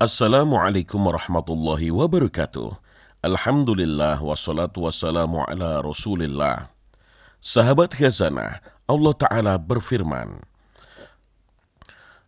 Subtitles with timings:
[0.00, 2.72] Assalamualaikum warahmatullahi wabarakatuh.
[3.20, 6.72] Alhamdulillah wassalatu wassalamu ala rasulillah.
[7.44, 10.40] Sahabat khazanah, Allah Ta'ala berfirman,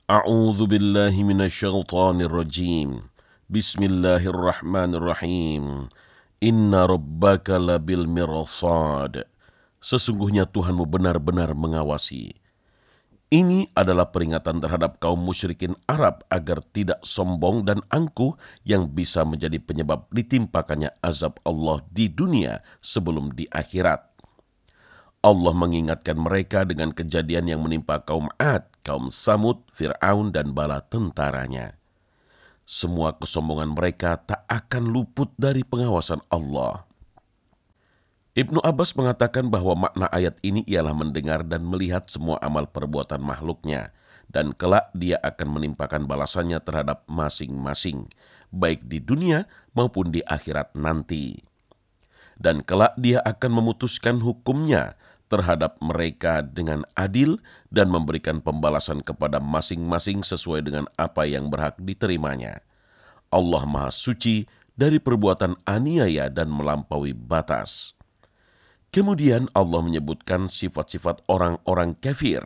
[0.05, 3.09] A'udhu billahi minasyaitanir rajim.
[3.49, 5.89] Bismillahirrahmanirrahim.
[6.45, 9.25] Inna rabbaka labil mirsad.
[9.81, 12.37] Sesungguhnya Tuhanmu benar-benar mengawasi.
[13.33, 19.57] Ini adalah peringatan terhadap kaum musyrikin Arab agar tidak sombong dan angkuh yang bisa menjadi
[19.57, 24.05] penyebab ditimpakannya azab Allah di dunia sebelum di akhirat.
[25.25, 31.81] Allah mengingatkan mereka dengan kejadian yang menimpa kaum Ad, kaum Samud, Fir'aun, dan bala tentaranya.
[32.69, 36.85] Semua kesombongan mereka tak akan luput dari pengawasan Allah.
[38.33, 43.93] Ibnu Abbas mengatakan bahwa makna ayat ini ialah mendengar dan melihat semua amal perbuatan makhluknya,
[44.33, 48.09] dan kelak dia akan menimpakan balasannya terhadap masing-masing,
[48.49, 49.45] baik di dunia
[49.77, 51.45] maupun di akhirat nanti.
[52.41, 54.97] Dan kelak dia akan memutuskan hukumnya
[55.29, 57.37] terhadap mereka dengan adil
[57.69, 62.65] dan memberikan pembalasan kepada masing-masing sesuai dengan apa yang berhak diterimanya.
[63.29, 67.93] Allah Maha Suci dari perbuatan aniaya dan melampaui batas.
[68.92, 72.42] Kemudian Allah menyebutkan sifat-sifat orang-orang kafir.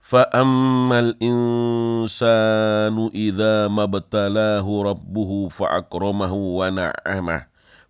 [0.00, 7.40] فَأَمَّا الْإِنسَانُ إِذَا مَا ابْتَلَاهُ رَبُّهُ فَأَكْرَمَهُ وَنَعَّمَهُ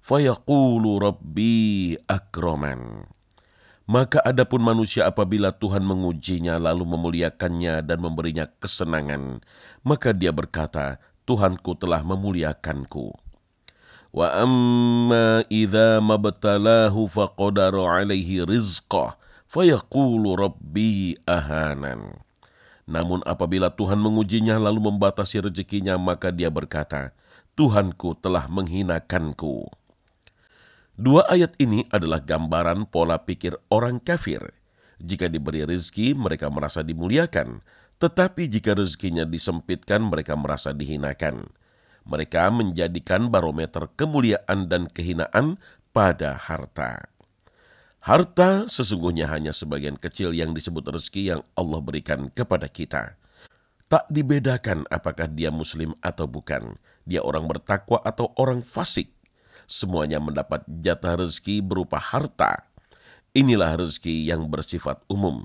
[0.05, 2.81] فَيَقُولُ رَبِّي أَكْرَمَنِ
[3.91, 9.43] Maka adapun manusia apabila Tuhan mengujinya lalu memuliakannya dan memberinya kesenangan,
[9.83, 13.24] maka dia berkata, Tuhanku telah memuliakanku.
[14.16, 19.20] Wa amma idza mabtalahu faqadara alaihi rizqah
[19.52, 21.20] fayaqulu rabbi.
[22.88, 27.12] Namun apabila Tuhan mengujinya lalu membatasi rezekinya maka dia berkata,
[27.60, 29.68] Tuhanku telah menghinakanku.
[30.96, 34.56] Dua ayat ini adalah gambaran pola pikir orang kafir.
[34.96, 37.60] Jika diberi rezeki, mereka merasa dimuliakan.
[38.00, 41.52] Tetapi jika rezekinya disempitkan, mereka merasa dihinakan.
[42.06, 45.58] Mereka menjadikan barometer kemuliaan dan kehinaan
[45.90, 47.10] pada harta.
[48.06, 53.18] Harta sesungguhnya hanya sebagian kecil yang disebut rezeki yang Allah berikan kepada kita.
[53.90, 56.78] Tak dibedakan apakah dia muslim atau bukan,
[57.10, 59.10] dia orang bertakwa atau orang fasik.
[59.66, 62.70] Semuanya mendapat jatah rezeki berupa harta.
[63.34, 65.42] Inilah rezeki yang bersifat umum.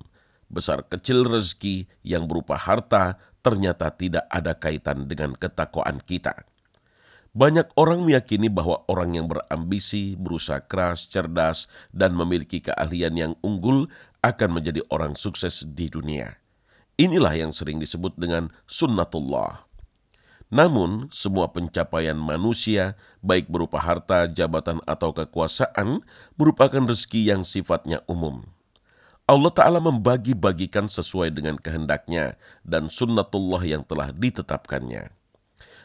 [0.52, 6.46] Besar kecil rezeki yang berupa harta ternyata tidak ada kaitan dengan ketakwaan kita.
[7.30, 13.86] Banyak orang meyakini bahwa orang yang berambisi, berusaha keras, cerdas, dan memiliki keahlian yang unggul
[14.18, 16.42] akan menjadi orang sukses di dunia.
[16.98, 19.70] Inilah yang sering disebut dengan sunnatullah.
[20.50, 26.02] Namun, semua pencapaian manusia, baik berupa harta, jabatan, atau kekuasaan,
[26.34, 28.42] merupakan rezeki yang sifatnya umum.
[29.30, 32.34] Allah Ta'ala membagi-bagikan sesuai dengan kehendaknya
[32.66, 35.14] dan sunnatullah yang telah ditetapkannya.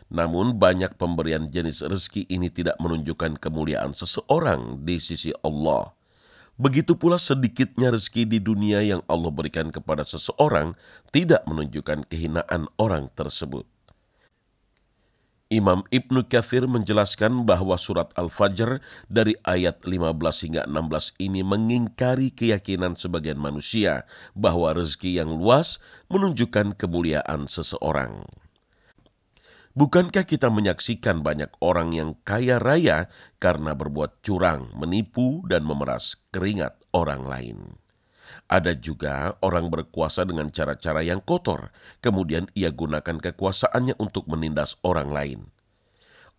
[0.09, 5.94] Namun banyak pemberian jenis rezeki ini tidak menunjukkan kemuliaan seseorang di sisi Allah.
[6.57, 10.73] Begitu pula sedikitnya rezeki di dunia yang Allah berikan kepada seseorang
[11.13, 13.69] tidak menunjukkan kehinaan orang tersebut.
[15.53, 22.97] Imam Ibnu Kathir menjelaskan bahwa surat Al-Fajr dari ayat 15 hingga 16 ini mengingkari keyakinan
[22.97, 25.78] sebagian manusia bahwa rezeki yang luas
[26.09, 28.25] menunjukkan kemuliaan seseorang.
[29.78, 33.06] Bukankah kita menyaksikan banyak orang yang kaya raya
[33.38, 37.84] karena berbuat curang, menipu, dan memeras keringat orang lain?
[38.46, 45.09] Ada juga orang berkuasa dengan cara-cara yang kotor, kemudian ia gunakan kekuasaannya untuk menindas orang
[45.09, 45.40] lain.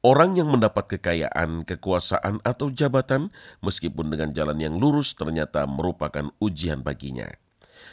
[0.07, 6.87] Orang yang mendapat kekayaan, kekuasaan, atau jabatan, meskipun dengan jalan yang lurus, ternyata merupakan ujian
[6.87, 7.27] baginya.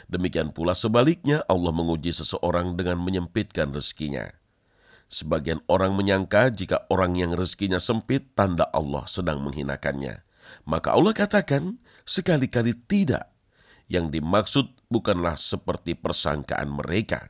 [0.06, 4.30] Demikian pula sebaliknya, Allah menguji seseorang dengan menyempitkan rezekinya.
[5.10, 10.22] Sebagian orang menyangka jika orang yang rezekinya sempit, tanda Allah sedang menghinakannya.
[10.70, 13.33] Maka Allah katakan, sekali-kali tidak.
[13.86, 17.28] Yang dimaksud bukanlah seperti persangkaan mereka.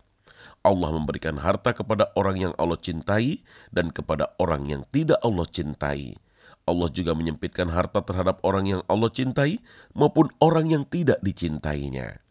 [0.65, 6.17] Allah memberikan harta kepada orang yang Allah cintai dan kepada orang yang tidak Allah cintai.
[6.65, 9.61] Allah juga menyempitkan harta terhadap orang yang Allah cintai
[9.93, 12.25] maupun orang yang tidak dicintainya.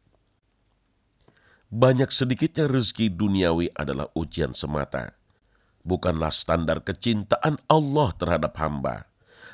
[1.69, 5.13] Banyak sedikitnya rezeki duniawi adalah ujian semata
[5.83, 9.05] bukanlah standar kecintaan Allah terhadap hamba.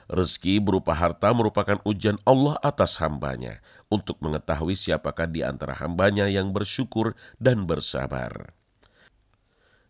[0.09, 3.61] Rezeki berupa harta merupakan ujian Allah atas hambanya
[3.93, 8.58] untuk mengetahui siapakah di antara hambanya yang bersyukur dan bersabar.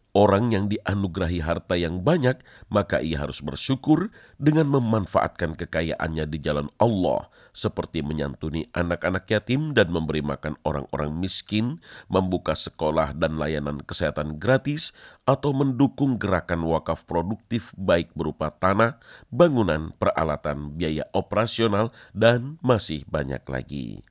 [0.10, 2.42] Orang yang dianugerahi harta yang banyak,
[2.74, 4.10] maka ia harus bersyukur
[4.42, 11.78] dengan memanfaatkan kekayaannya di jalan Allah, seperti menyantuni anak-anak yatim dan memberi makan orang-orang miskin,
[12.10, 14.98] membuka sekolah dan layanan kesehatan gratis,
[15.30, 18.98] atau mendukung gerakan wakaf produktif baik berupa tanah,
[19.30, 24.02] bangunan, peralatan, biaya operasional, dan masih banyak lagi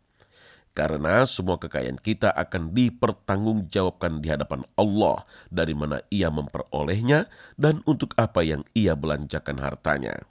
[0.79, 7.27] karena semua kekayaan kita akan dipertanggungjawabkan di hadapan Allah dari mana ia memperolehnya
[7.59, 10.23] dan untuk apa yang ia belanjakan hartanya.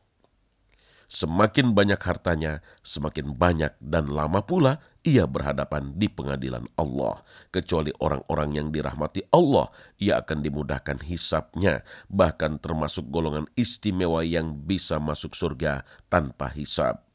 [1.11, 7.23] Semakin banyak hartanya, semakin banyak dan lama pula ia berhadapan di pengadilan Allah.
[7.51, 14.99] Kecuali orang-orang yang dirahmati Allah, ia akan dimudahkan hisapnya, bahkan termasuk golongan istimewa yang bisa
[14.99, 17.07] masuk surga tanpa hisap.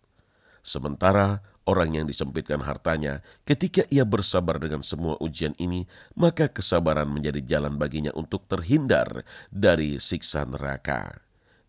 [0.64, 5.86] Sementara orang yang disempitkan hartanya, ketika ia bersabar dengan semua ujian ini,
[6.18, 11.22] maka kesabaran menjadi jalan baginya untuk terhindar dari siksa neraka.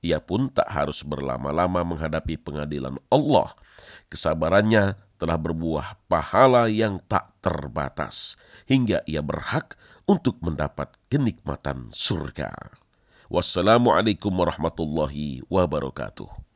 [0.04, 3.56] Ia pun tak harus berlama-lama menghadapi pengadilan Allah.
[4.12, 8.36] Kesabarannya telah berbuah pahala yang tak terbatas,
[8.68, 12.52] hingga ia berhak untuk mendapat kenikmatan surga.
[13.32, 16.53] Wassalamualaikum warahmatullahi wabarakatuh.